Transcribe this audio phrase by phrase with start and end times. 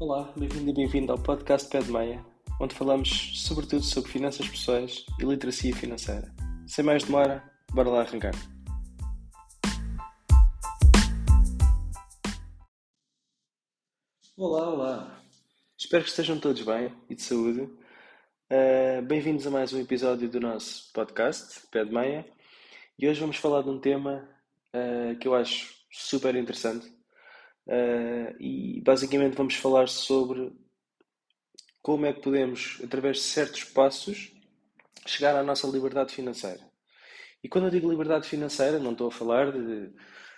[0.00, 2.24] Olá, bem-vindo e bem-vindo ao podcast Pé de Meia,
[2.60, 6.32] onde falamos sobretudo sobre finanças pessoais e literacia financeira.
[6.68, 7.42] Sem mais demora,
[7.72, 8.32] bora lá arrancar.
[14.36, 15.20] Olá, olá!
[15.76, 17.62] Espero que estejam todos bem e de saúde.
[17.62, 22.24] Uh, bem-vindos a mais um episódio do nosso podcast, Pé de Meia.
[22.96, 24.28] E hoje vamos falar de um tema
[24.72, 26.97] uh, que eu acho super interessante.
[27.68, 30.52] Uh, e basicamente vamos falar sobre
[31.82, 34.32] como é que podemos, através de certos passos,
[35.06, 36.60] chegar à nossa liberdade financeira.
[37.42, 39.92] E quando eu digo liberdade financeira, não estou a falar de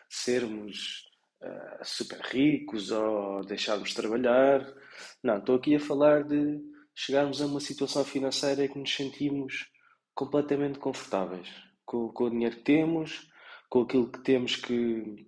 [0.09, 1.05] sermos
[1.43, 4.67] uh, super ricos ou deixarmos de trabalhar.
[5.23, 6.61] Não, estou aqui a falar de
[6.95, 9.70] chegarmos a uma situação financeira em que nos sentimos
[10.15, 11.48] completamente confortáveis
[11.91, 13.28] com, com o dinheiro que temos,
[13.69, 15.27] com aquilo que temos que,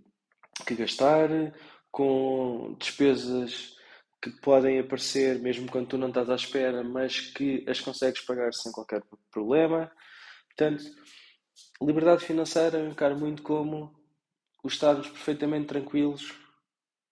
[0.66, 1.28] que gastar,
[1.92, 3.76] com despesas
[4.20, 8.52] que podem aparecer mesmo quando tu não estás à espera, mas que as consegues pagar
[8.54, 9.92] sem qualquer problema.
[10.46, 10.84] Portanto,
[11.80, 13.92] liberdade financeira eu encaro muito como
[14.64, 16.32] o estarmos perfeitamente tranquilos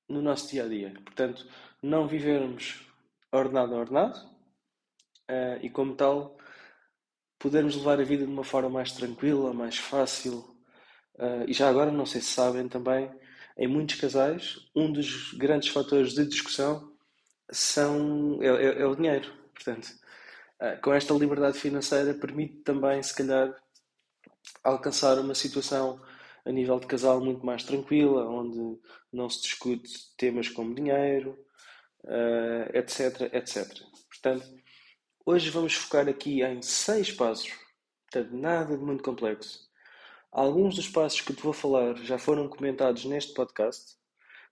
[0.09, 0.95] no nosso dia a dia.
[1.05, 1.47] Portanto,
[1.83, 2.87] não vivermos
[3.33, 4.19] ordenado a ordenado
[5.31, 6.37] uh, e, como tal,
[7.39, 10.39] podermos levar a vida de uma forma mais tranquila, mais fácil.
[11.17, 13.11] Uh, e já agora, não sei se sabem também,
[13.61, 16.91] em muitos casais, um dos grandes fatores de discussão
[17.53, 19.31] são, é, é, é o dinheiro.
[19.55, 19.87] Portanto,
[20.63, 23.55] uh, com esta liberdade financeira, permite também, se calhar,
[24.65, 26.01] alcançar uma situação
[26.47, 28.81] a nível de casal muito mais tranquila, onde
[29.13, 31.39] não se discute temas como dinheiro,
[32.73, 33.69] etc, etc.
[34.09, 34.49] Portanto,
[35.27, 37.53] hoje vamos focar aqui em seis passos,
[38.11, 39.70] portanto, nada de muito complexo.
[40.33, 43.97] Alguns dos passos que te vou falar já foram comentados neste podcast,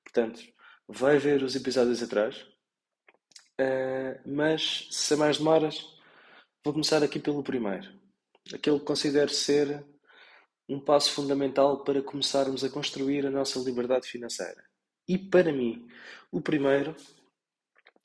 [0.03, 0.41] portanto,
[0.89, 2.37] vai ver os episódios atrás.
[3.61, 5.85] Uh, mas, sem mais demoras,
[6.65, 7.93] vou começar aqui pelo primeiro.
[8.53, 9.85] Aquele que considero ser
[10.69, 14.63] um passo fundamental para começarmos a construir a nossa liberdade financeira.
[15.07, 15.89] E para mim,
[16.31, 16.95] o primeiro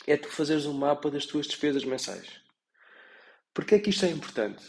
[0.07, 2.41] é tu fazeres um mapa das tuas despesas mensais.
[3.53, 4.63] Porquê é que isto é importante?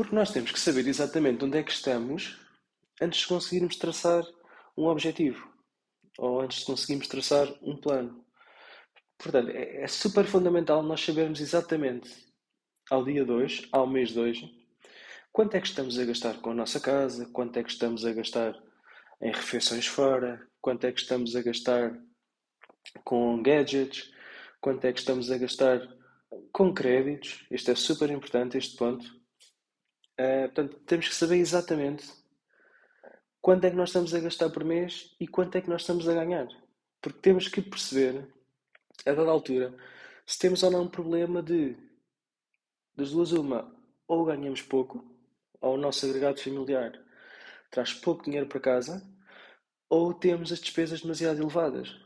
[0.00, 2.40] Porque nós temos que saber exatamente onde é que estamos
[3.02, 4.24] antes de conseguirmos traçar
[4.74, 5.46] um objetivo
[6.16, 8.24] ou antes de conseguirmos traçar um plano.
[9.18, 12.08] Portanto, é, é super fundamental nós sabermos exatamente
[12.90, 14.42] ao dia 2, ao mês 2,
[15.30, 17.26] Quanto é que estamos a gastar com a nossa casa?
[17.26, 18.58] Quanto é que estamos a gastar
[19.20, 20.48] em refeições fora?
[20.62, 21.94] Quanto é que estamos a gastar
[23.04, 24.10] com gadgets?
[24.62, 25.86] Quanto é que estamos a gastar
[26.52, 27.44] com créditos?
[27.50, 29.19] Isto é super importante, este ponto.
[30.20, 32.12] Uh, portanto, temos que saber exatamente
[33.40, 36.06] quanto é que nós estamos a gastar por mês e quanto é que nós estamos
[36.08, 36.48] a ganhar.
[37.00, 38.28] Porque temos que perceber,
[39.06, 39.74] a dada altura,
[40.26, 41.74] se temos ou não um problema de,
[42.94, 43.74] das duas uma,
[44.06, 45.02] ou ganhamos pouco,
[45.60, 46.92] ao nosso agregado familiar
[47.70, 49.02] traz pouco dinheiro para casa,
[49.88, 51.96] ou temos as despesas demasiado elevadas.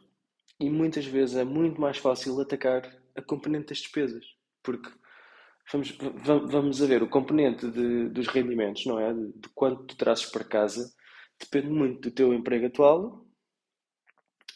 [0.61, 4.25] E muitas vezes é muito mais fácil atacar a componente das despesas,
[4.63, 4.91] porque
[5.73, 5.97] vamos,
[6.51, 9.13] vamos a ver, o componente de, dos rendimentos, não é?
[9.13, 10.93] De, de quanto tu trazes para casa,
[11.39, 13.27] depende muito do teu emprego atual,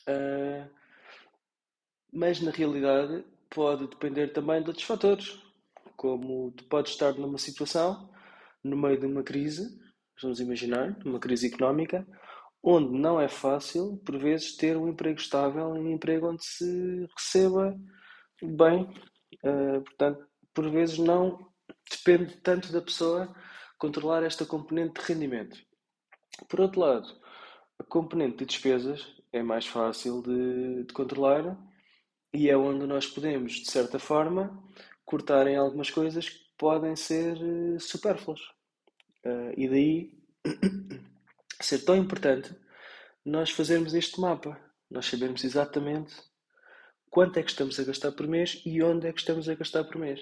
[0.08, 0.70] uh,
[2.12, 5.40] mas na realidade pode depender também de outros fatores,
[5.96, 8.10] como tu podes estar numa situação
[8.62, 9.68] no meio de uma crise,
[10.20, 12.06] vamos imaginar, uma crise económica,
[12.62, 17.74] onde não é fácil, por vezes, ter um emprego estável, um emprego onde se receba
[18.42, 18.82] bem.
[19.44, 20.26] Uh, portanto,
[20.58, 21.38] por vezes não
[21.88, 23.32] depende tanto da pessoa
[23.78, 25.56] controlar esta componente de rendimento.
[26.48, 27.08] Por outro lado,
[27.78, 31.56] a componente de despesas é mais fácil de, de controlar
[32.34, 34.60] e é onde nós podemos, de certa forma,
[35.04, 38.40] cortar em algumas coisas que podem ser uh, supérfluas.
[39.24, 40.18] Uh, e daí
[41.62, 42.52] ser tão importante
[43.24, 46.16] nós fazermos este mapa, nós sabermos exatamente
[47.08, 49.84] quanto é que estamos a gastar por mês e onde é que estamos a gastar
[49.84, 50.20] por mês.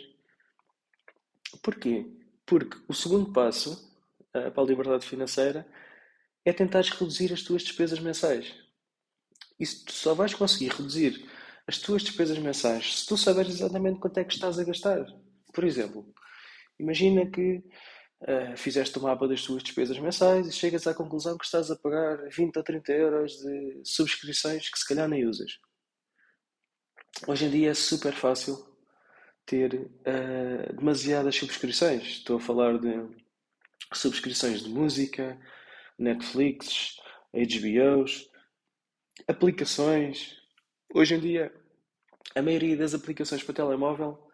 [1.63, 2.07] Porquê?
[2.45, 3.73] Porque o segundo passo
[4.35, 5.67] uh, para a liberdade financeira
[6.45, 8.55] é tentar reduzir as tuas despesas mensais.
[9.59, 11.29] E tu só vais conseguir reduzir
[11.67, 15.05] as tuas despesas mensais se tu souberes exatamente quanto é que estás a gastar.
[15.53, 16.07] Por exemplo,
[16.79, 17.65] imagina que
[18.23, 21.77] uh, fizeste o mapa das tuas despesas mensais e chegas à conclusão que estás a
[21.77, 25.59] pagar 20 ou 30 euros de subscrições que se calhar nem usas.
[27.27, 28.76] Hoje em dia é super fácil
[29.47, 32.03] ter uh, demasiadas subscrições.
[32.03, 33.09] Estou a falar de
[33.95, 35.41] subscrições de música,
[35.97, 36.97] Netflix,
[37.33, 38.29] HBOs,
[39.29, 40.37] aplicações.
[40.93, 41.55] Hoje em dia
[42.35, 44.27] a maioria das aplicações para telemóvel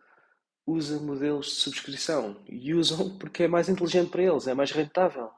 [0.66, 5.30] usa modelos de subscrição e usam porque é mais inteligente para eles, é mais rentável.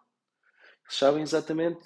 [0.84, 1.84] Eles sabem exatamente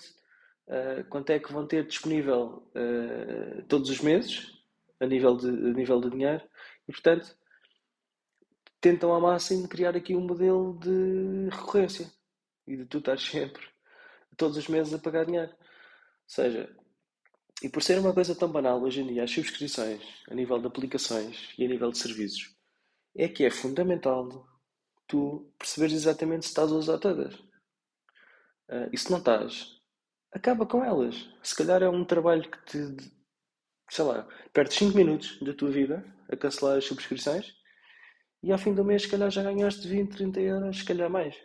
[0.66, 4.52] uh, quanto é que vão ter disponível uh, todos os meses
[5.00, 6.42] a nível, de, a nível de dinheiro
[6.86, 7.36] e, portanto,
[8.80, 12.10] tentam ao máximo criar aqui um modelo de recorrência
[12.66, 13.64] e de tu estar sempre,
[14.36, 15.50] todos os meses, a pagar dinheiro.
[15.50, 15.58] Ou
[16.26, 16.76] seja,
[17.62, 20.66] e por ser uma coisa tão banal hoje em dia, as subscrições a nível de
[20.66, 22.54] aplicações e a nível de serviços,
[23.16, 24.46] é que é fundamental
[25.08, 27.34] tu perceberes exatamente se estás a usar todas.
[28.68, 29.80] Uh, e se não estás,
[30.30, 31.28] acaba com elas.
[31.42, 33.12] Se calhar é um trabalho que te,
[33.90, 37.57] sei lá, perdes 5 minutos da tua vida a cancelar as subscrições
[38.42, 41.36] e ao fim do mês, se calhar, já ganhaste 20, 30 euros, se calhar mais.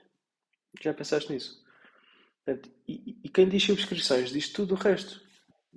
[0.81, 1.63] Já pensaste nisso?
[2.45, 5.21] Portanto, e, e, quem diz subscrições diz tudo o resto.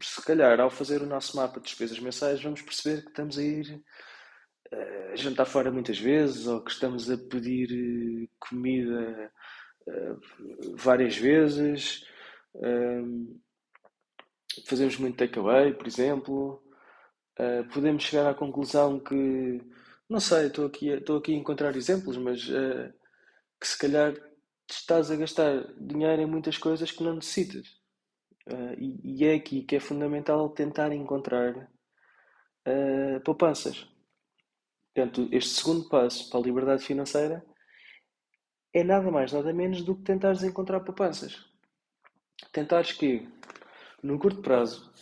[0.02, 3.42] Se calhar, ao fazer o nosso mapa de despesas mensais, vamos perceber que estamos a
[3.42, 3.82] ir
[4.72, 9.32] uh, jantar fora muitas vezes ou que estamos a pedir uh, comida
[9.86, 12.04] uh, várias vezes.
[12.54, 13.40] Uh,
[14.66, 16.62] fazemos muito takeaway, por exemplo.
[17.72, 19.60] podemos chegar à conclusão que
[20.08, 22.92] não sei, estou aqui, estou aqui a encontrar exemplos, mas uh,
[23.60, 24.14] que se calhar
[24.70, 27.66] estás a gastar dinheiro em muitas coisas que não necessitas.
[28.48, 33.88] Uh, e, e, é aqui que é fundamental tentar encontrar uh, poupanças.
[34.94, 37.44] Portanto, este segundo passo para a liberdade financeira
[38.72, 41.44] é nada mais, nada menos do que tentares encontrar poupanças.
[42.52, 43.28] Tentares que,
[44.02, 44.92] no curto prazo,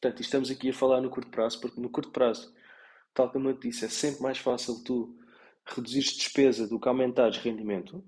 [0.00, 2.55] portanto, estamos aqui a falar no curto prazo, porque no curto prazo
[3.16, 5.18] tal como eu te disse, é sempre mais fácil tu
[5.64, 8.04] reduzir despesa do que aumentares rendimento,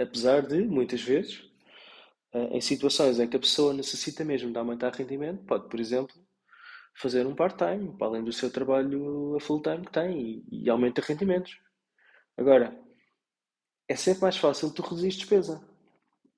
[0.00, 1.44] apesar de, muitas vezes,
[2.32, 6.16] eh, em situações em que a pessoa necessita mesmo de aumentar rendimento, pode, por exemplo,
[6.94, 11.02] fazer um part-time, para além do seu trabalho a full-time que tem, e, e aumenta
[11.02, 11.60] rendimentos.
[12.36, 12.74] Agora,
[13.86, 15.62] é sempre mais fácil tu reduzir despesa.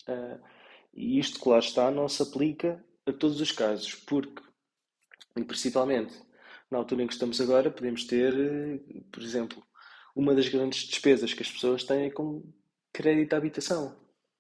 [0.09, 0.41] Uh,
[0.93, 4.43] e isto, claro está, não se aplica a todos os casos, porque,
[5.37, 6.28] e principalmente
[6.71, 9.63] na altura em que estamos agora, podemos ter, eh, por exemplo,
[10.15, 12.43] uma das grandes despesas que as pessoas têm é com
[12.93, 13.99] crédito à habitação.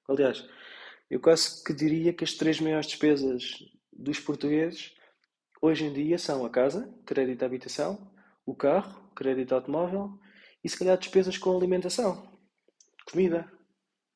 [0.09, 0.45] Aliás,
[1.11, 3.59] eu quase que diria que as três maiores despesas
[3.93, 4.95] dos portugueses
[5.61, 8.13] hoje em dia são a casa, crédito à habitação,
[8.45, 10.19] o carro, crédito automóvel
[10.63, 12.39] e se calhar despesas com alimentação,
[13.11, 13.51] comida.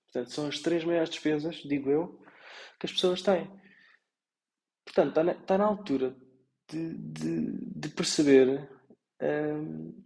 [0.04, 2.22] Portanto, são as três maiores despesas, digo eu,
[2.78, 3.50] que as pessoas têm.
[4.84, 6.16] Portanto, está na, está na altura
[6.72, 8.68] de, de, de perceber
[9.20, 10.02] um,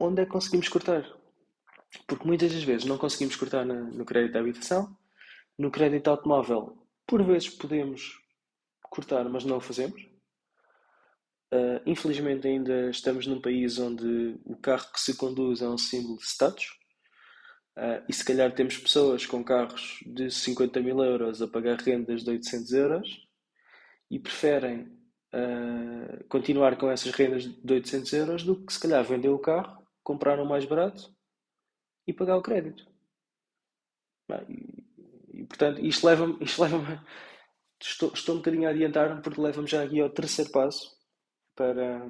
[0.00, 1.06] onde é que conseguimos cortar.
[2.06, 4.96] Porque muitas das vezes não conseguimos cortar na, no crédito à habitação,
[5.56, 6.76] no crédito automóvel,
[7.06, 8.20] por vezes podemos
[8.82, 10.02] cortar, mas não o fazemos.
[11.52, 16.18] Uh, infelizmente, ainda estamos num país onde o carro que se conduz é um símbolo
[16.18, 16.66] de status.
[17.78, 22.24] Uh, e se calhar temos pessoas com carros de 50 mil euros a pagar rendas
[22.24, 23.28] de 800 euros
[24.10, 24.96] e preferem
[26.28, 30.40] continuar com essas rendas de 800 euros do que se calhar vender o carro, comprar
[30.40, 31.14] um mais barato
[32.06, 32.86] e pagar o crédito.
[34.48, 36.38] E, e, portanto, isto leva-me.
[36.58, 37.04] Leva
[37.80, 40.96] estou, estou um bocadinho a adiantar-me porque leva-me já aqui ao terceiro passo
[41.54, 42.00] para,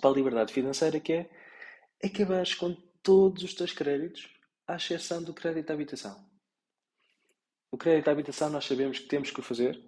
[0.00, 1.30] para a liberdade financeira, que é
[2.04, 4.28] acabares com todos os teus créditos,
[4.66, 6.24] à exceção do crédito à habitação.
[7.70, 9.80] O crédito à habitação nós sabemos que temos que o fazer,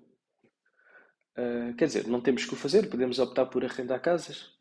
[1.36, 4.52] Uh, quer dizer, não temos que o fazer, podemos optar por arrendar casas,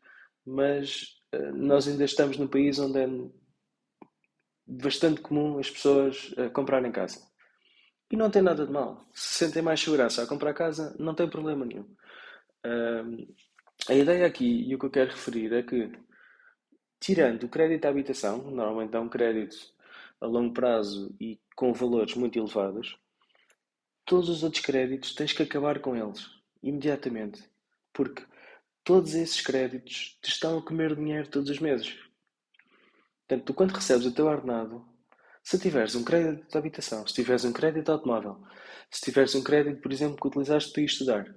[0.44, 3.08] mas uh, nós ainda estamos num país onde é
[4.66, 7.20] bastante comum as pessoas uh, comprarem casa.
[8.10, 9.08] E não tem nada de mal.
[9.14, 11.88] Se sentem mais segurança a comprar casa, não tem problema nenhum.
[13.88, 15.90] a ideia aqui, e o que eu quero referir, é que,
[17.00, 19.56] tirando o crédito à habitação, normalmente é um crédito
[20.20, 22.96] a longo prazo e com valores muito elevados,
[24.04, 26.33] todos os outros créditos tens que acabar com eles
[26.64, 27.44] imediatamente,
[27.92, 28.24] porque
[28.82, 31.94] todos esses créditos te estão a comer dinheiro todos os meses.
[33.26, 34.86] Portanto, tu quando recebes o teu ordenado,
[35.42, 38.42] se tiveres um crédito de habitação, se tiveres um crédito de automóvel,
[38.90, 41.34] se tiveres um crédito, por exemplo, que utilizaste para ir estudar,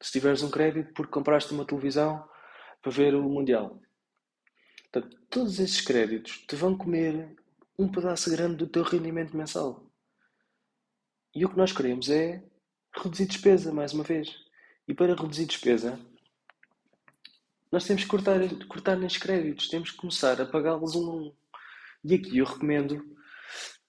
[0.00, 2.26] se tiveres um crédito porque compraste uma televisão
[2.80, 3.80] para ver o Mundial,
[4.90, 7.36] portanto, todos esses créditos te vão comer
[7.78, 9.86] um pedaço grande do teu rendimento mensal.
[11.34, 12.42] E o que nós queremos é
[12.94, 14.28] reduzir despesa, mais uma vez.
[14.86, 15.98] E para reduzir despesa,
[17.70, 21.34] nós temos que cortar, cortar nestes créditos, temos que começar a pagá-los um a um.
[22.04, 23.02] E aqui eu recomendo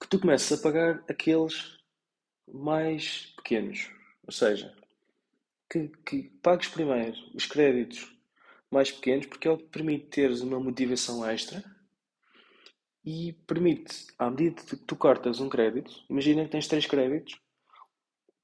[0.00, 1.78] que tu comeces a pagar aqueles
[2.46, 3.90] mais pequenos.
[4.26, 4.74] Ou seja,
[5.68, 8.14] que, que pagues primeiro os créditos
[8.70, 11.62] mais pequenos porque é o que permite teres uma motivação extra
[13.04, 17.38] e permite, à medida que tu cortas um crédito, imagina que tens três créditos,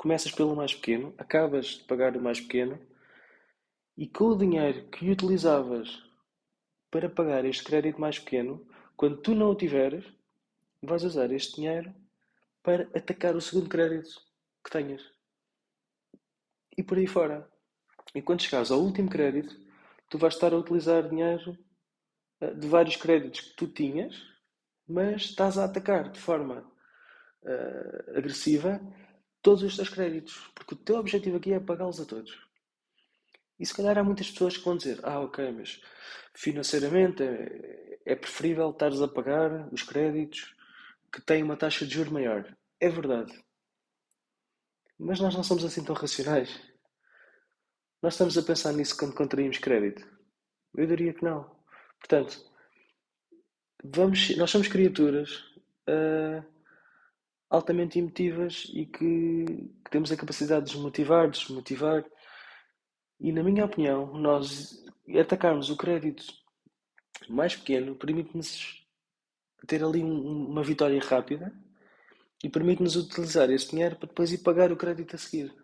[0.00, 2.80] começas pelo mais pequeno, acabas de pagar o mais pequeno
[3.98, 6.02] e com o dinheiro que utilizavas
[6.90, 8.66] para pagar este crédito mais pequeno,
[8.96, 10.02] quando tu não o tiveres,
[10.82, 11.94] vais usar este dinheiro
[12.62, 14.08] para atacar o segundo crédito
[14.64, 15.02] que tenhas.
[16.78, 17.46] E por aí fora.
[18.14, 19.54] E quando chegares ao último crédito,
[20.08, 21.58] tu vais estar a utilizar dinheiro
[22.40, 24.16] eh, de vários créditos que tu tinhas,
[24.88, 26.60] mas estás a atacar de forma
[27.42, 28.80] uh, agressiva
[29.42, 32.38] todos os teus créditos, porque o teu objetivo aqui é pagá-los a todos.
[33.58, 35.80] E se calhar há muitas pessoas que vão dizer: Ah, ok, mas
[36.34, 40.54] financeiramente é, é preferível estares a pagar os créditos
[41.12, 42.56] que têm uma taxa de juros maior.
[42.80, 43.32] É verdade.
[44.98, 46.60] Mas nós não somos assim tão racionais.
[48.02, 50.06] Nós estamos a pensar nisso quando contraímos crédito?
[50.74, 51.54] Eu diria que não.
[51.98, 52.42] Portanto,
[53.84, 55.30] vamos, nós somos criaturas
[55.88, 56.44] uh,
[57.50, 59.44] altamente emotivas e que,
[59.84, 62.04] que, temos a capacidade de desmotivar, desmotivar.
[63.18, 64.82] E, na minha opinião, nós
[65.18, 66.24] atacarmos o crédito
[67.28, 68.86] mais pequeno permite-nos
[69.66, 71.52] ter ali um, uma vitória rápida
[72.42, 75.54] e permite-nos utilizar esse dinheiro para depois ir pagar o crédito a seguir.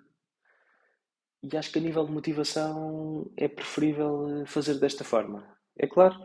[1.43, 5.47] E acho que a nível de motivação é preferível eh, fazer desta forma.
[5.78, 6.16] É claro,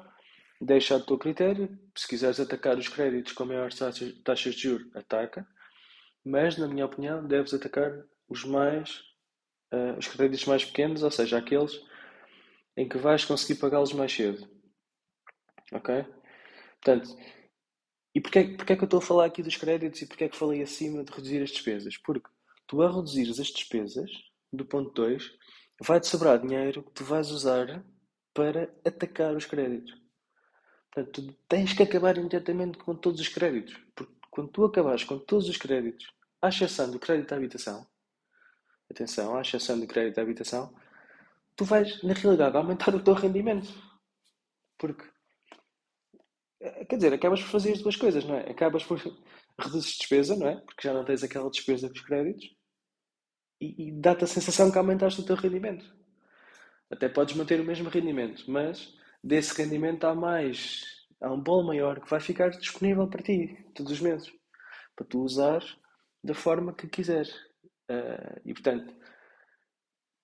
[0.61, 1.77] deixa ao teu critério.
[1.97, 5.45] Se quiseres atacar os créditos com maiores taxas, taxas de juros, ataca.
[6.23, 7.91] Mas, na minha opinião, deves atacar
[8.29, 9.11] os mais
[9.73, 11.81] uh, os créditos mais pequenos, ou seja, aqueles
[12.77, 14.47] em que vais conseguir pagá-los mais cedo.
[15.73, 16.05] Ok?
[16.81, 17.15] Portanto,
[18.13, 20.29] e porquê, porquê é que eu estou a falar aqui dos créditos e porquê é
[20.29, 21.97] que falei acima de reduzir as despesas?
[21.97, 22.29] Porque
[22.67, 24.11] tu a reduzir as despesas
[24.51, 25.31] do ponto 2
[25.81, 27.83] vai-te sobrar dinheiro que tu vais usar
[28.33, 30.00] para atacar os créditos.
[30.91, 33.79] Portanto, tu tens que acabar imediatamente com todos os créditos.
[33.95, 37.87] Porque quando tu acabares com todos os créditos, à exceção do crédito à habitação,
[38.89, 40.73] atenção, à exceção do crédito à habitação,
[41.55, 43.71] tu vais, na realidade, aumentar o teu rendimento.
[44.77, 45.05] Porque
[46.59, 48.49] eh, Quer dizer, acabas por fazer as duas coisas, não é?
[48.51, 48.99] Acabas por
[49.59, 50.57] reduzir despesa, não é?
[50.57, 52.53] Porque já não tens aquela despesa dos créditos
[53.61, 55.85] e, e dá-te a sensação que aumentaste o teu rendimento.
[56.89, 60.83] Até podes manter o mesmo rendimento, mas desse rendimento há mais,
[61.19, 64.31] há um bolo maior que vai ficar disponível para ti todos os meses,
[64.95, 65.77] para tu usares
[66.23, 67.33] da forma que quiseres.
[67.89, 68.95] Uh, e portanto,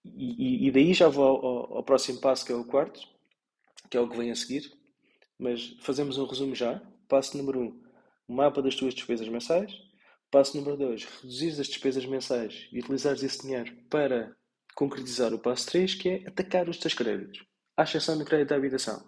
[0.05, 3.01] e, e, daí já vou ao, ao, próximo passo que é o quarto,
[3.89, 4.71] que é o que vem a seguir,
[5.37, 6.81] mas fazemos um resumo já.
[7.07, 7.63] Passo número 1,
[8.29, 9.71] um, mapa das tuas despesas mensais.
[10.29, 14.35] Passo número 2, reduzir as despesas mensais e utilizares esse dinheiro para
[14.75, 17.45] concretizar o passo 3, que é atacar os teus créditos,
[17.77, 19.07] à exceção do crédito à habitação.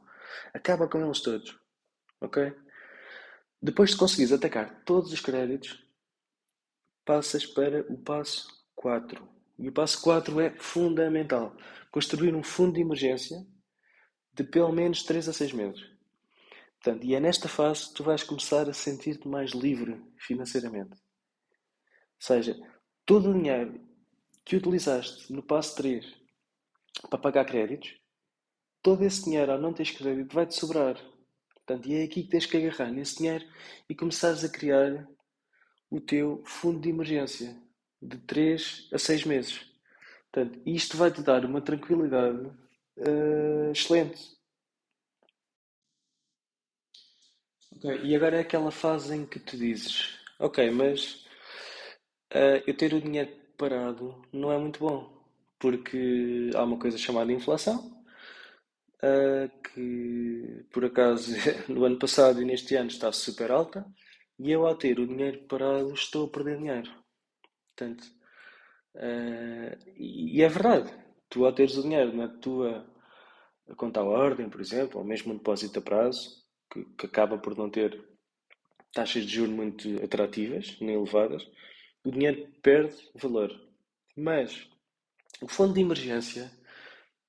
[0.54, 1.60] Acaba com eles todos,
[2.22, 2.54] ok?
[3.62, 5.84] Depois de conseguires atacar todos os créditos,
[7.04, 9.28] passas para o passo 4.
[9.58, 11.58] E o passo 4 é fundamental.
[11.92, 13.46] Construir um fundo de emergência
[14.34, 15.82] de pelo menos 3 a 6 meses.
[16.82, 20.92] Portanto, e é nesta fase que tu vais começar a sentir-te mais livre financeiramente.
[20.92, 20.98] Ou
[22.20, 22.56] seja,
[23.06, 23.82] todo o dinheiro
[24.46, 26.06] que utilizaste no passo 3
[27.10, 27.99] para pagar créditos,
[28.82, 30.98] todo esse dinheiro, ao não teres crédito, vai-te sobrar.
[31.54, 33.46] Portanto, e é aqui que tens que agarrar nesse dinheiro
[33.88, 35.08] e começares a criar
[35.90, 37.56] o teu fundo de emergência
[38.02, 39.70] de 3 a 6 meses.
[40.32, 42.46] Portanto, isto vai-te dar uma tranquilidade
[42.98, 44.38] uh, excelente.
[47.78, 51.26] Okay, e agora é aquela fase em que tu dizes: Ok, mas
[52.34, 55.24] uh, eu ter o dinheiro parado não é muito bom,
[55.58, 57.99] porque há uma coisa chamada inflação,
[59.74, 61.34] que por acaso
[61.70, 63.86] no ano passado e neste ano está super alta,
[64.38, 66.92] e eu ao ter o dinheiro parado estou a perder dinheiro.
[67.76, 68.04] Portanto,
[68.96, 70.94] uh, e, é verdade,
[71.30, 72.86] tu ao teres o dinheiro na tua
[73.76, 77.58] conta à ordem, por exemplo, ou mesmo um depósito a prazo, que, que acaba por
[77.58, 78.02] não ter
[78.94, 81.48] taxas de juros muito atrativas, nem elevadas,
[82.04, 83.52] o dinheiro perde valor.
[84.16, 84.68] Mas
[85.42, 86.52] o fundo de emergência,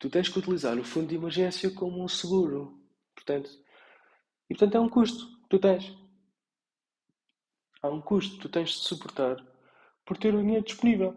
[0.00, 2.82] tu tens que utilizar o fundo de emergência como um seguro.
[3.14, 3.50] Portanto,
[4.48, 5.94] e portanto é um custo que tu tens.
[7.82, 9.36] Há um custo que tu tens de suportar
[10.04, 11.14] por ter o dinheiro disponível.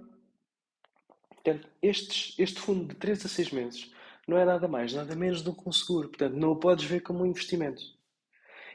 [1.30, 3.92] Portanto, estes, este fundo de 3 a 6 meses
[4.28, 6.10] não é nada mais, nada menos do que um seguro.
[6.10, 7.82] Portanto, não o podes ver como um investimento.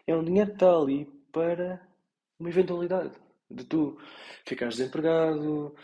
[0.07, 1.87] É um dinheiro que está ali para
[2.39, 3.13] uma eventualidade
[3.51, 3.99] de tu
[4.47, 5.75] ficares desempregado,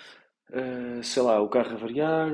[0.51, 2.31] uh, sei lá, o carro variar,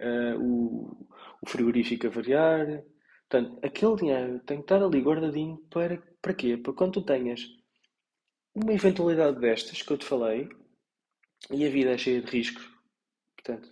[0.00, 1.08] uh, o,
[1.42, 2.82] o frigorífico a variar.
[3.28, 6.56] Portanto, aquele dinheiro tem que estar ali guardadinho para, para quê?
[6.56, 7.40] Para quando tu tenhas
[8.54, 10.48] uma eventualidade destas que eu te falei,
[11.50, 12.66] e a vida é cheia de riscos,
[13.36, 13.70] portanto,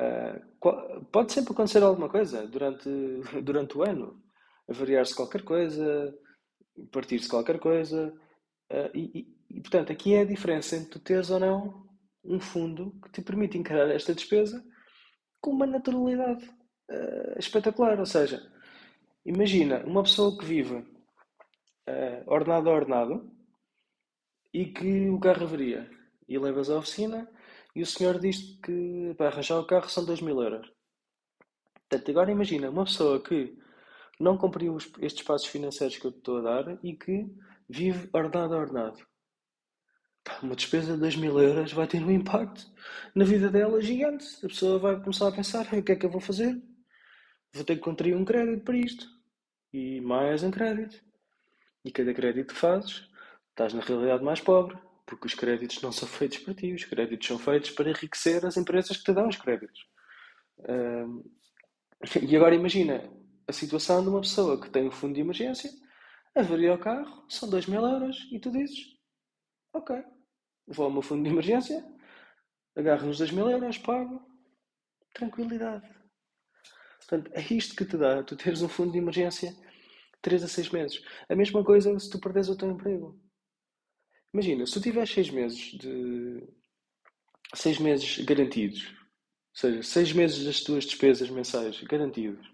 [0.00, 2.88] uh, pode sempre acontecer alguma coisa durante,
[3.42, 4.22] durante o ano,
[4.68, 6.14] variar-se qualquer coisa,
[6.90, 8.14] partir-se qualquer coisa,
[8.70, 11.86] uh, e, e, portanto, aqui é a diferença entre tu teres ou não
[12.24, 14.64] um fundo que te permite encarar esta despesa
[15.42, 16.48] com uma naturalidade
[16.90, 17.98] uh, espetacular.
[17.98, 18.50] Ou seja,
[19.26, 23.30] imagina uma pessoa que vive uh, ordenado a ordenado
[24.54, 25.90] e que o carro avaria
[26.28, 27.28] e levas à oficina
[27.74, 30.70] e o senhor diz que para arranjar o carro são 2 mil euros.
[31.88, 33.58] Portanto, agora imagina uma pessoa que
[34.20, 37.26] não cumpriu estes passos financeiros que eu te estou a dar e que
[37.68, 39.11] vive ordenado a ordenado
[40.42, 42.66] uma despesa de 2 mil euros vai ter um impacto
[43.14, 44.26] na vida dela gigante.
[44.44, 46.60] A pessoa vai começar a pensar: o que é que eu vou fazer?
[47.52, 49.06] Vou ter que contrair um crédito para isto.
[49.72, 51.02] E mais um crédito.
[51.84, 53.08] E cada crédito que fazes,
[53.50, 54.76] estás na realidade mais pobre.
[55.06, 56.72] Porque os créditos não são feitos para ti.
[56.72, 59.80] Os créditos são feitos para enriquecer as empresas que te dão os créditos.
[62.20, 63.08] E agora imagina
[63.46, 65.70] a situação de uma pessoa que tem um fundo de emergência,
[66.34, 68.78] avaria o carro, são 2 mil euros, e tu dizes:
[69.72, 69.96] Ok,
[70.66, 71.82] vou ao meu fundo de emergência,
[72.76, 74.20] agarro nos 2 mil euros, pago,
[75.14, 75.88] tranquilidade.
[76.98, 79.54] Portanto, é isto que te dá tu teres um fundo de emergência
[80.20, 81.02] 3 a 6 meses.
[81.28, 83.20] A mesma coisa se tu perdes o teu emprego.
[84.32, 86.46] Imagina, se tu tiveres 6 meses de
[87.54, 92.50] 6 meses garantidos, ou seja, 6 meses das tuas despesas mensais garantidos,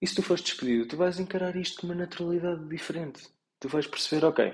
[0.00, 3.28] e se tu fores despedido, tu vais encarar isto com uma naturalidade diferente.
[3.58, 4.50] Tu vais perceber, ok,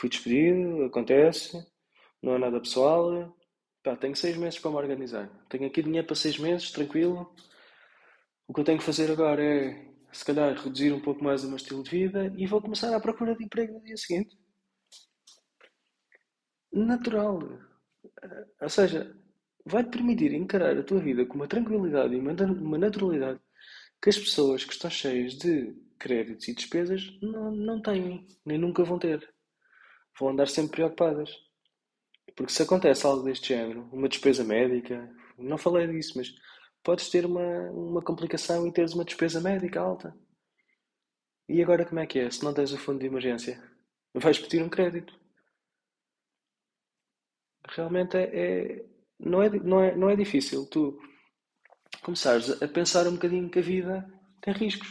[0.00, 1.62] Fui despedido, acontece,
[2.22, 3.36] não é nada pessoal.
[3.82, 5.28] Pá, tenho seis meses para me organizar.
[5.50, 7.30] Tenho aqui dinheiro para seis meses, tranquilo.
[8.48, 11.48] O que eu tenho que fazer agora é, se calhar, reduzir um pouco mais o
[11.48, 14.34] meu estilo de vida e vou começar à procura de emprego no dia seguinte.
[16.72, 17.38] Natural.
[18.58, 19.14] Ou seja,
[19.66, 23.38] vai-te permitir encarar a tua vida com uma tranquilidade e uma naturalidade
[24.02, 28.82] que as pessoas que estão cheias de créditos e despesas não, não têm, nem nunca
[28.82, 29.28] vão ter
[30.18, 31.30] vão andar sempre preocupadas.
[32.36, 36.32] Porque se acontece algo deste género, uma despesa médica, não falei disso, mas
[36.82, 40.16] podes ter uma, uma complicação e teres uma despesa médica alta.
[41.48, 42.30] E agora como é que é?
[42.30, 43.60] Se não tens o fundo de emergência,
[44.14, 45.18] vais pedir um crédito.
[47.68, 48.86] Realmente é, é,
[49.18, 50.98] não, é, não, é, não é difícil tu
[52.02, 54.08] começares a pensar um bocadinho que a vida
[54.40, 54.88] tem riscos.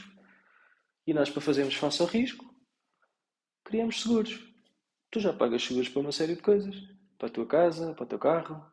[1.08, 2.46] E nós, para fazermos face ao risco,
[3.64, 4.49] criamos seguros
[5.12, 6.76] tu já pagas seguros para uma série de coisas.
[7.18, 8.66] Para a tua casa, para o teu carro.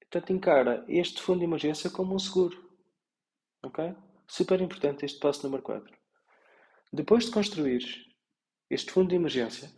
[0.00, 2.70] Portanto, encara este fundo de emergência como um seguro.
[3.62, 3.94] Ok?
[4.26, 5.96] Super importante este passo número 4.
[6.92, 7.82] Depois de construir
[8.68, 9.70] este fundo de emergência,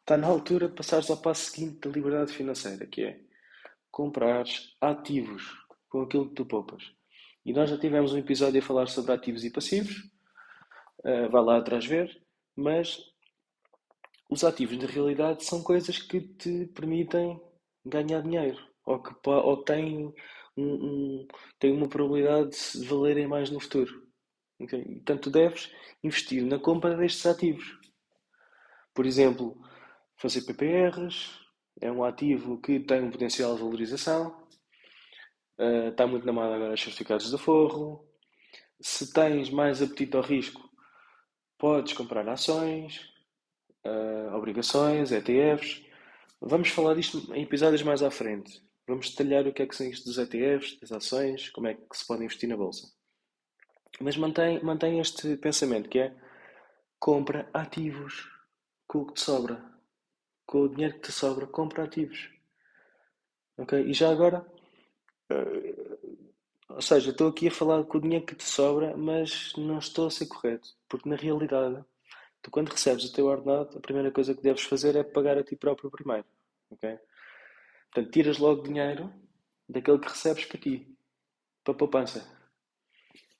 [0.00, 3.20] está na altura de passares ao passo seguinte da liberdade financeira, que é
[3.90, 5.42] comprares ativos
[5.88, 6.92] com aquilo que tu poupas.
[7.44, 9.96] E nós já tivemos um episódio a falar sobre ativos e passivos.
[10.98, 12.22] Uh, vai lá atrás ver.
[12.54, 12.98] Mas
[14.28, 17.40] os ativos, na realidade, são coisas que te permitem
[17.84, 20.14] ganhar dinheiro ou que, ou têm,
[20.56, 24.06] um, um, têm uma probabilidade de valerem mais no futuro.
[24.60, 24.82] Okay?
[24.84, 27.78] Portanto, deves investir na compra destes ativos.
[28.94, 29.60] Por exemplo,
[30.16, 31.38] fazer PPRs
[31.80, 34.46] é um ativo que tem um potencial de valorização.
[35.58, 38.08] Uh, está muito na moda agora os certificados de forro.
[38.80, 40.62] Se tens mais apetite ao risco,
[41.58, 43.00] podes comprar ações,
[43.86, 45.82] uh, obrigações, ETFs.
[46.40, 48.62] Vamos falar disto em episódios mais à frente.
[48.86, 51.96] Vamos detalhar o que é que são isto dos ETFs, das ações, como é que
[51.96, 52.88] se pode investir na bolsa.
[54.00, 56.14] Mas mantém, mantém este pensamento que é
[56.98, 58.28] compra ativos
[58.86, 59.62] com o que te sobra.
[60.46, 62.30] Com o dinheiro que te sobra, compra ativos.
[63.58, 63.80] Ok?
[63.80, 64.46] E já agora,
[65.32, 66.16] uh,
[66.68, 70.06] ou seja, estou aqui a falar com o dinheiro que te sobra, mas não estou
[70.06, 70.68] a ser correto.
[70.88, 71.84] Porque na realidade,
[72.46, 75.42] Tu, quando recebes o teu ordenado, a primeira coisa que deves fazer é pagar a
[75.42, 76.24] ti próprio primeiro.
[76.70, 76.96] ok?
[77.90, 79.12] Portanto, tiras logo dinheiro
[79.68, 80.96] daquele que recebes para ti,
[81.64, 82.24] para a poupança.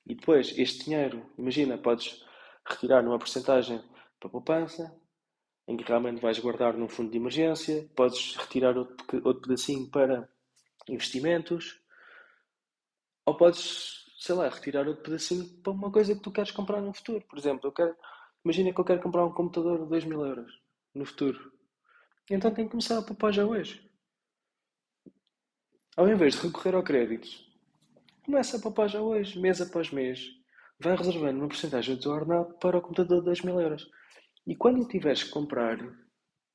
[0.05, 2.21] E depois, este dinheiro, imagina, podes
[2.67, 3.81] retirar numa porcentagem
[4.19, 4.93] para a poupança,
[5.69, 10.27] em que realmente vais guardar num fundo de emergência, podes retirar outro pedacinho para
[10.89, 11.79] investimentos,
[13.25, 16.93] ou podes, sei lá, retirar outro pedacinho para uma coisa que tu queres comprar no
[16.93, 17.23] futuro.
[17.25, 17.95] Por exemplo, eu quero
[18.43, 20.51] Imagina que eu quero comprar um computador de 2 mil euros
[20.93, 21.51] no futuro.
[22.29, 23.89] Então tenho que começar a poupar já hoje.
[25.95, 27.27] Ao invés de recorrer ao crédito,
[28.23, 30.29] começa a poupar já hoje, mês após mês.
[30.79, 33.89] Vai reservando uma porcentagem do teu ordenado para o computador de 2 mil euros.
[34.45, 35.77] E quando tiveres que comprar,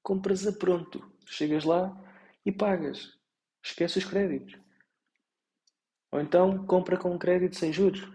[0.03, 1.03] compras a pronto.
[1.27, 1.93] Chegas lá
[2.45, 3.19] e pagas.
[3.63, 4.59] Esquece os créditos.
[6.13, 8.07] Ou então compra com crédito sem juros.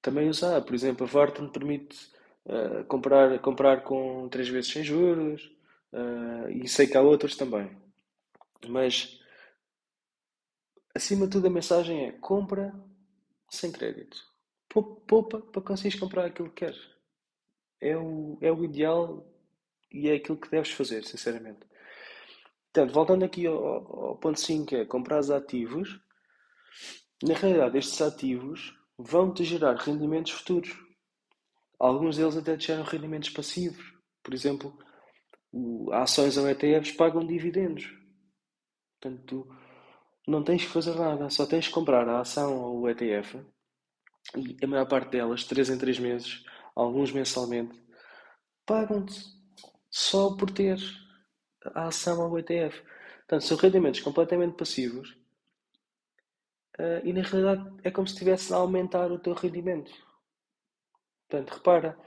[0.00, 2.10] Também usar, por exemplo, a Vorten permite
[2.48, 5.44] uh, comprar, comprar com 3 vezes sem juros
[5.92, 7.70] uh, e sei que há outros também.
[8.66, 9.20] Mas
[10.94, 12.74] acima de tudo a mensagem é compra
[13.50, 14.16] sem crédito.
[14.68, 16.80] Poupa para conseguires comprar aquilo que queres.
[17.80, 19.24] É o, é o ideal
[19.90, 21.60] e é aquilo que deves fazer, sinceramente.
[22.72, 25.98] Portanto, voltando aqui ao, ao ponto 5, é comprar ativos.
[27.22, 30.87] Na realidade, estes ativos vão-te gerar rendimentos futuros.
[31.78, 33.84] Alguns deles até te geram rendimentos passivos.
[34.22, 34.76] Por exemplo,
[35.92, 37.88] ações ou ETFs pagam dividendos.
[39.00, 39.48] Portanto, tu
[40.30, 43.40] não tens que fazer nada, só tens que comprar a ação ou o ETF
[44.36, 47.80] e a maior parte delas, 3 em 3 meses, alguns mensalmente,
[48.66, 49.22] pagam-te
[49.90, 50.78] só por ter
[51.74, 52.82] a ação ou o ETF.
[53.20, 55.10] Portanto, são rendimentos completamente passivos
[56.78, 59.90] uh, e na realidade é como se estivesse a aumentar o teu rendimento.
[61.28, 61.98] Portanto, repara,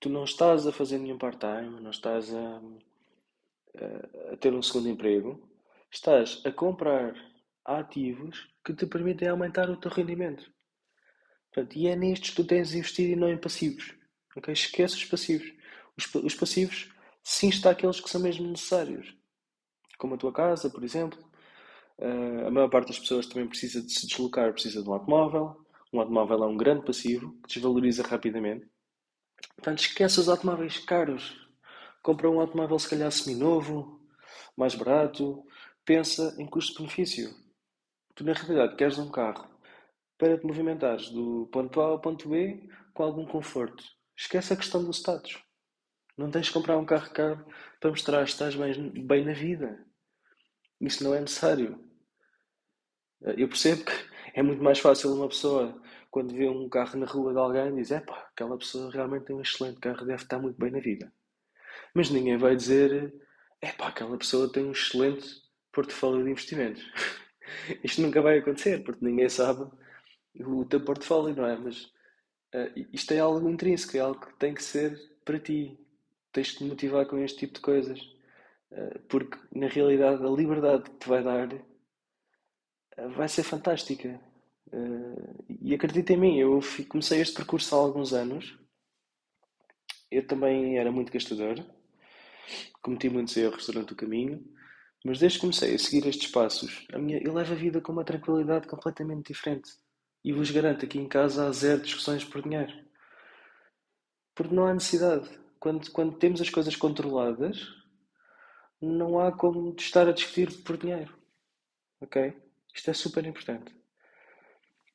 [0.00, 2.62] tu não estás a fazer nenhum part-time, não estás a,
[4.32, 5.46] a, ter um segundo emprego,
[5.90, 7.14] estás a comprar
[7.64, 10.50] ativos que te permitem aumentar o teu rendimento.
[11.52, 13.94] Portanto, e é nestes que tu tens de investir e não em passivos.
[14.36, 14.54] Okay?
[14.54, 15.52] Esquece os passivos.
[15.96, 16.90] Os, os passivos,
[17.22, 19.14] sim, está aqueles que são mesmo necessários.
[19.98, 21.22] Como a tua casa, por exemplo.
[21.98, 25.61] Uh, a maior parte das pessoas também precisa de se deslocar, precisa de um automóvel.
[25.92, 28.66] Um automóvel é um grande passivo que desvaloriza rapidamente.
[29.56, 31.36] Portanto, esquece os automóveis caros.
[32.02, 34.00] Compra um automóvel, se calhar, semi-novo,
[34.56, 35.44] mais barato.
[35.84, 37.30] Pensa em custo-benefício.
[38.14, 39.48] Tu, na realidade, queres um carro
[40.16, 43.84] para te movimentares do ponto A ao ponto B com algum conforto.
[44.16, 45.42] Esquece a questão do status.
[46.16, 47.44] Não tens de comprar um carro caro
[47.80, 49.84] para mostrar que estás bem, bem na vida.
[50.80, 51.82] Isso não é necessário.
[53.20, 53.92] Eu percebo que
[54.34, 55.81] é muito mais fácil uma pessoa,
[56.12, 59.40] quando vê um carro na rua de alguém, dizer: pá, aquela pessoa realmente tem um
[59.40, 61.10] excelente carro, deve estar muito bem na vida.
[61.94, 63.12] Mas ninguém vai dizer:
[63.60, 65.26] é pá, aquela pessoa tem um excelente
[65.72, 66.84] portfólio de investimentos.
[67.82, 69.68] Isto nunca vai acontecer, porque ninguém sabe
[70.38, 71.56] o teu portfólio, não é?
[71.56, 71.84] Mas
[72.54, 75.78] uh, isto é algo intrínseco, é algo que tem que ser para ti.
[76.32, 78.00] Tens de te motivar com este tipo de coisas.
[78.70, 84.20] Uh, porque, na realidade, a liberdade que te vai dar uh, vai ser fantástica.
[85.60, 88.58] E acredita em mim, eu comecei este percurso há alguns anos.
[90.10, 91.64] Eu também era muito gastador.
[92.82, 94.44] Cometi muitos erros durante o caminho.
[95.04, 97.92] Mas desde que comecei a seguir estes passos, a minha, eu levo a vida com
[97.92, 99.70] uma tranquilidade completamente diferente.
[100.24, 102.72] E vos garanto, aqui em casa há zero discussões por dinheiro.
[104.34, 105.28] Porque não há necessidade.
[105.58, 107.66] Quando, quando temos as coisas controladas,
[108.80, 111.16] não há como estar a discutir por dinheiro.
[112.00, 112.36] Ok?
[112.74, 113.81] Isto é super importante.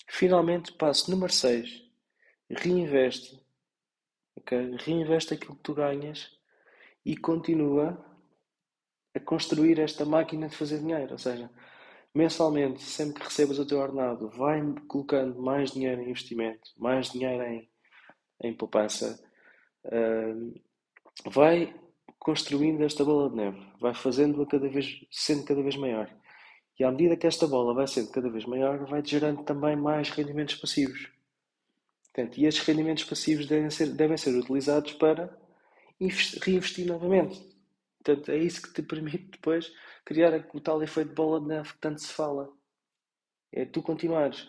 [0.08, 1.84] Finalmente, passo número 6.
[2.50, 3.40] Reinveste.
[4.38, 4.78] Ok?
[4.80, 6.32] Reinveste aquilo que tu ganhas
[7.06, 8.04] e continua
[9.14, 11.12] a construir esta máquina de fazer dinheiro.
[11.12, 11.50] Ou seja,
[12.14, 17.44] mensalmente, sempre que recebas o teu ordenado, vai colocando mais dinheiro em investimento, mais dinheiro
[17.44, 17.70] em,
[18.42, 19.20] em poupança,
[19.86, 20.62] uh,
[21.30, 21.74] vai
[22.18, 26.10] construindo esta bola de neve, vai fazendo-a cada vez, sendo cada vez maior.
[26.80, 30.10] E à medida que esta bola vai sendo cada vez maior, vai gerando também mais
[30.10, 31.10] rendimentos passivos.
[32.14, 35.36] Portanto, e estes rendimentos passivos devem ser, devem ser utilizados para
[36.00, 37.42] reinvestir novamente.
[38.04, 39.74] Portanto, é isso que te permite depois
[40.06, 42.50] criar o tal efeito de bola de neve que tanto se fala.
[43.52, 44.48] É tu continuares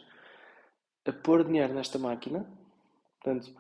[1.07, 2.47] a pôr dinheiro nesta máquina,
[3.21, 3.57] portanto,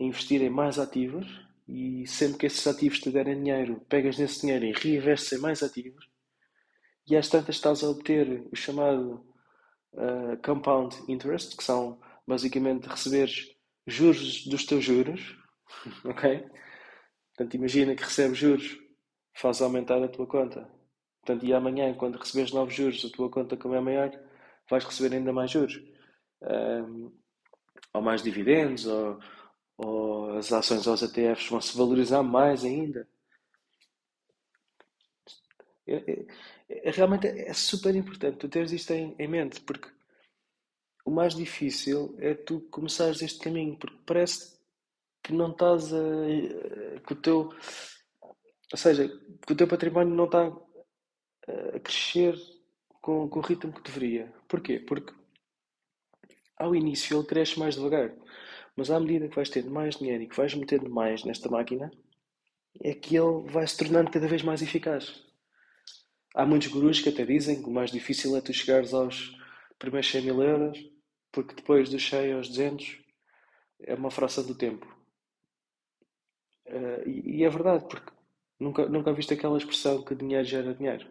[0.00, 1.26] a investir em mais ativos
[1.68, 5.62] e sempre que esses ativos te derem dinheiro, pegas nesse dinheiro e reinvestes em mais
[5.62, 6.08] ativos
[7.08, 9.24] e às tantas estás a obter o chamado
[9.92, 13.54] uh, compound interest, que são basicamente receberes
[13.86, 15.36] juros dos teus juros,
[16.04, 16.44] ok?
[17.36, 18.78] Portanto, imagina que recebes juros,
[19.34, 20.68] faz aumentar a tua conta.
[21.20, 24.10] Portanto, e amanhã, quando receberes novos juros, a tua conta, como é maior,
[24.70, 25.78] vais receber ainda mais juros.
[26.42, 27.12] Um,
[27.92, 29.18] ou mais dividendos, ou,
[29.76, 33.06] ou as ações aos ETFs vão se valorizar mais ainda.
[36.68, 39.88] Realmente é super importante tu teres isto em, em, mente, porque
[41.04, 44.56] o mais difícil é tu começares este caminho, porque parece
[45.22, 47.00] que não estás a.
[47.06, 47.52] que o teu.
[48.72, 49.08] Ou seja,
[49.46, 50.52] que o teu património não está
[51.74, 52.36] a crescer
[53.00, 54.32] com, com o ritmo que deveria.
[54.48, 54.80] Porquê?
[54.80, 55.14] Porque
[56.56, 58.12] ao início ele cresce mais devagar,
[58.74, 61.90] mas à medida que vais tendo mais dinheiro e que vais metendo mais nesta máquina,
[62.82, 65.25] é que ele vai se tornando cada vez mais eficaz.
[66.36, 69.34] Há muitos gurus que até dizem que o mais difícil é tu chegares aos
[69.78, 70.78] primeiros 100 mil euros,
[71.32, 72.98] porque depois dos 100 aos 200
[73.80, 74.86] é uma fração do tempo.
[76.66, 78.12] Uh, e, e, é verdade, porque
[78.60, 81.10] nunca, nunca viste aquela expressão que dinheiro gera dinheiro.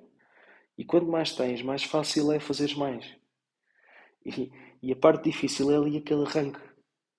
[0.78, 3.12] E quanto mais tens, mais fácil é fazeres mais.
[4.24, 6.62] E, e a parte difícil é ali aquele arranque.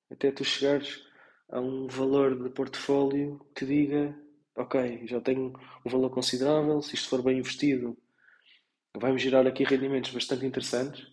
[0.08, 1.04] Até tu chegares
[1.48, 4.16] a um valor de portfólio que diga:
[4.56, 5.52] Ok, já tenho
[5.84, 7.96] um valor considerável, se isto for bem investido,
[8.96, 11.06] vai-me gerar aqui rendimentos bastante interessantes.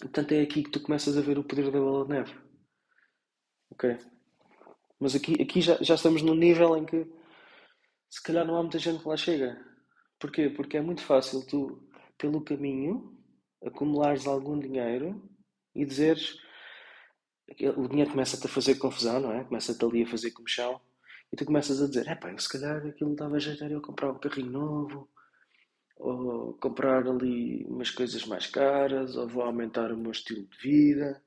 [0.00, 2.34] Portanto, é aqui que tu começas a ver o poder da bola de neve.
[3.70, 3.98] Ok?
[4.98, 7.06] Mas aqui, aqui já, já estamos num nível em que
[8.08, 9.62] se calhar não há muita gente que lá chega.
[10.18, 10.48] Porquê?
[10.48, 13.18] Porque é muito fácil tu, pelo caminho,
[13.64, 15.22] acumulares algum dinheiro
[15.74, 16.38] e dizeres.
[17.76, 19.44] O dinheiro começa-te a fazer confusão, não é?
[19.44, 20.80] Começa-te ali a fazer comichão.
[21.32, 24.10] E tu começas a dizer: é pá, se calhar aquilo dava jeito era eu comprar
[24.10, 25.08] um carrinho novo,
[25.96, 31.22] ou comprar ali umas coisas mais caras, ou vou aumentar o meu estilo de vida.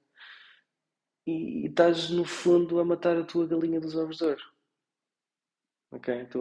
[1.27, 4.43] E, e estás, no fundo, a matar a tua galinha dos ovos de ouro.
[5.91, 6.25] Ok?
[6.27, 6.39] Tu,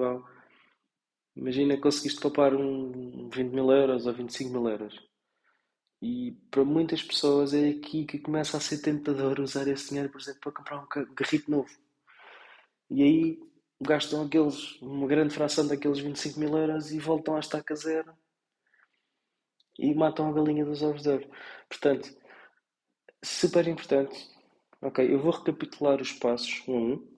[1.38, 4.98] Imagina conseguiste poupar um 20 mil euros ou 25 mil euros.
[6.02, 10.20] E para muitas pessoas é aqui que começa a ser tentador usar esse dinheiro, por
[10.20, 11.70] exemplo, para comprar um garrito novo.
[12.90, 13.38] E aí
[13.80, 18.12] gastam aqueles, uma grande fração daqueles 25 mil euros e voltam à estaca zero
[19.78, 21.30] e matam a galinha dos ovos de ouro.
[21.68, 22.10] Portanto,
[23.24, 24.28] super importante.
[24.82, 27.16] Ok, eu vou recapitular os passos um um,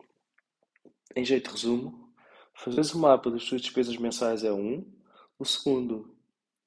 [1.17, 2.13] em jeito de resumo.
[2.55, 4.85] Fazeres o mapa das tuas despesas mensais é um.
[5.39, 6.15] O segundo,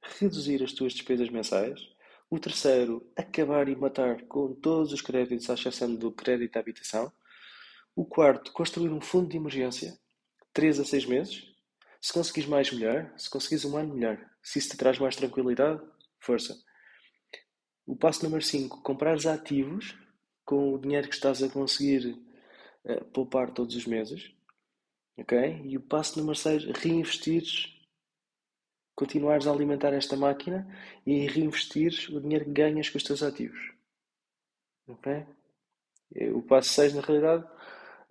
[0.01, 1.79] reduzir as tuas despesas mensais.
[2.29, 7.11] O terceiro, acabar e matar com todos os créditos, à exceção do crédito à habitação.
[7.95, 9.97] O quarto, construir um fundo de emergência,
[10.53, 11.53] 3 a 6 meses.
[12.01, 13.13] Se conseguires mais, melhor.
[13.17, 14.19] Se conseguires um ano, melhor.
[14.41, 15.81] Se isso te traz mais tranquilidade,
[16.19, 16.55] força.
[17.85, 19.97] O passo número 5, comprares ativos
[20.45, 22.17] com o dinheiro que estás a conseguir
[22.85, 24.33] uh, poupar todos os meses.
[25.17, 25.37] Ok?
[25.65, 27.71] E o passo número 6, reinvestires,
[28.95, 30.67] continuares a alimentar esta máquina
[31.05, 33.73] e reinvestires o dinheiro que ganhas com os teus ativos.
[34.87, 35.25] Ok?
[36.33, 37.47] O passo 6, na realidade,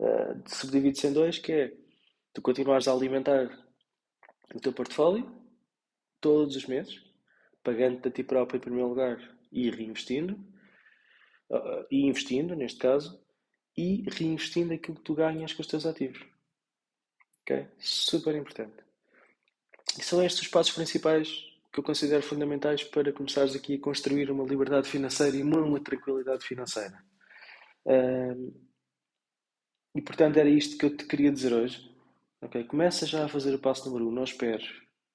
[0.03, 1.73] uh, subdivide-se em dois, que é
[2.33, 3.49] tu continuares a alimentar
[4.55, 5.31] o teu portfólio
[6.21, 7.01] todos os meses,
[7.63, 9.19] pagando-te a ti próprio em primeiro lugar
[9.51, 10.35] e reinvestindo,
[11.51, 13.21] uh, e investindo, neste caso,
[13.77, 16.25] e reinvestindo aquilo que tu ganhas com os teus ativos.
[17.43, 17.67] Ok?
[17.79, 18.83] Super importante.
[19.99, 24.31] E são estes os passos principais que eu considero fundamentais para começares aqui a construir
[24.31, 27.03] uma liberdade financeira e uma tranquilidade financeira.
[27.87, 28.53] Um,
[29.95, 31.91] e portanto era isto que eu te queria dizer hoje.
[32.41, 32.65] Ok?
[32.65, 34.09] Começa já a fazer o passo número 1.
[34.09, 34.13] Um.
[34.13, 34.69] Não esperes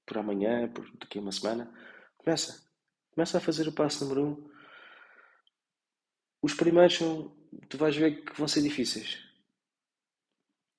[0.05, 1.71] por amanhã, por daqui a uma semana.
[2.17, 2.65] Começa.
[3.13, 4.29] Começa a fazer o passo número 1.
[4.29, 4.49] Um.
[6.41, 7.35] Os primeiros são,
[7.67, 9.23] tu vais ver que vão ser difíceis.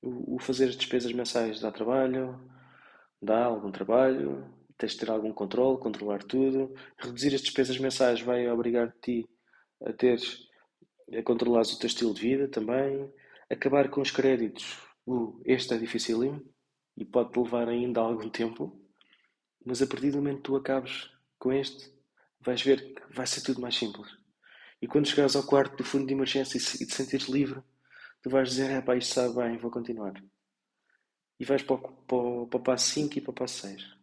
[0.01, 2.41] O, o fazer as despesas mensais dá trabalho,
[3.21, 6.75] dá algum trabalho, tens de ter algum controle, controlar tudo.
[6.97, 9.29] Reduzir as despesas mensais vai obrigar-te
[9.85, 10.47] a teres
[11.13, 13.13] a controlar o teu estilo de vida também.
[13.51, 16.45] Acabar com os créditos, uh, este é difícil
[16.97, 18.79] e pode levar ainda algum tempo,
[19.65, 21.93] mas a partir do momento que tu acabes com este,
[22.41, 24.11] vais ver que vai ser tudo mais simples.
[24.83, 27.63] E quando chegares ao quarto do fundo de emergência e te sentires livre,
[28.23, 30.15] tu vais dizer, é pá, isto sabe bem, vou continuar.
[31.41, 33.97] E vais para o, para, o, para o passo 5 e para o passo 6.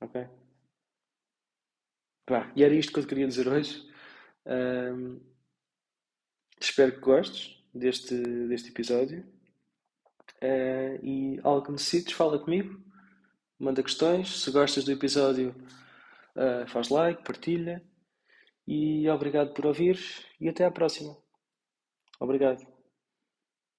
[0.00, 0.26] Ok?
[2.26, 3.86] Pá, e era isto que eu te queria dizer hoje.
[4.46, 5.20] Um,
[6.60, 8.16] espero que gostes deste,
[8.48, 9.24] deste episódio.
[10.42, 12.80] Uh, e algo que necessites, fala comigo.
[13.58, 14.42] Manda questões.
[14.42, 15.54] Se gostas do episódio,
[16.36, 17.82] uh, faz like, partilha.
[18.66, 21.16] E obrigado por ouvires e até à próxima.
[22.20, 22.73] Obrigado.